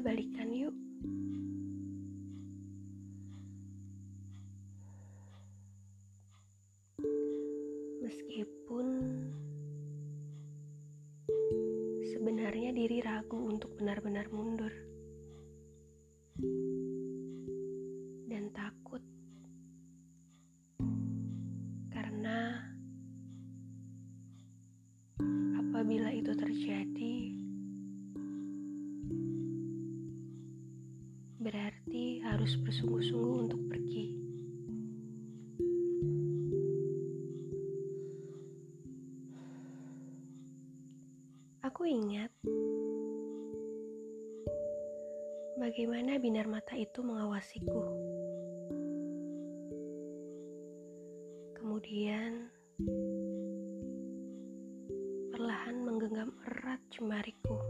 balikan 0.00 0.48
yuk. 0.48 0.76
Meskipun 8.00 8.86
sebenarnya 12.10 12.72
diri 12.72 13.04
ragu 13.04 13.36
untuk 13.36 13.76
benar-benar 13.76 14.28
mundur 14.32 14.72
dan 18.28 18.48
takut 18.56 19.04
karena 21.92 22.60
apabila 25.60 26.08
itu 26.12 26.32
terjadi 26.32 27.39
harus 32.40 32.56
bersungguh-sungguh 32.64 33.36
untuk 33.36 33.60
pergi. 33.68 34.16
Aku 41.68 41.84
ingat 41.84 42.32
bagaimana 45.60 46.16
binar 46.16 46.48
mata 46.48 46.72
itu 46.80 47.04
mengawasiku. 47.04 47.84
Kemudian 51.60 52.48
perlahan 55.28 55.76
menggenggam 55.84 56.32
erat 56.48 56.80
jemariku. 56.88 57.60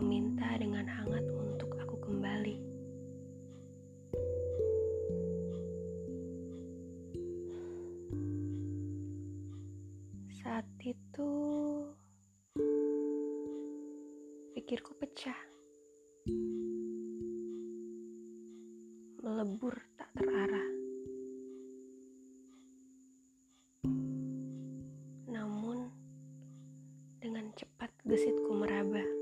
Meminta 0.00 0.56
dengan 0.56 0.88
hangat 0.88 1.28
untuk 1.28 1.76
aku 1.76 2.00
kembali. 2.00 2.56
Saat 10.40 10.64
itu 10.80 11.28
pikirku 14.56 14.96
pecah. 14.96 15.36
Melebur 19.20 19.76
tak 20.00 20.08
terarah. 20.16 20.68
Namun 25.28 25.92
dengan 27.20 27.52
cepat 27.52 27.92
gesitku 28.08 28.56
meraba. 28.56 29.19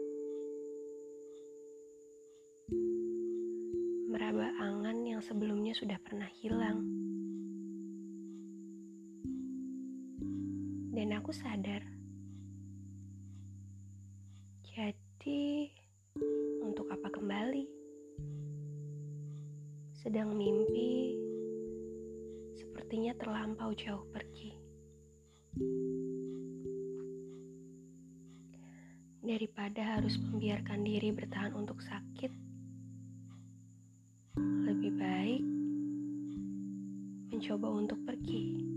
Meraba 4.09 4.49
angan 4.59 5.05
yang 5.05 5.21
sebelumnya 5.21 5.77
sudah 5.77 6.01
pernah 6.01 6.27
hilang. 6.41 6.81
Dan 10.95 11.15
aku 11.15 11.31
sadar. 11.31 11.85
Jadi, 14.67 15.71
untuk 16.63 16.87
apa 16.91 17.11
kembali? 17.11 17.67
Sedang 19.99 20.35
mimpi, 20.39 21.19
sepertinya 22.55 23.13
terlampau 23.19 23.75
jauh 23.75 24.07
pergi. 24.15 24.55
Daripada 29.21 29.99
harus 29.99 30.17
membiarkan 30.17 30.87
diri 30.87 31.13
bertahan 31.13 31.53
untuk 31.53 31.85
sakit, 31.85 32.48
lebih 34.67 34.93
baik 34.99 35.43
mencoba 37.33 37.69
untuk 37.71 37.99
pergi. 38.05 38.68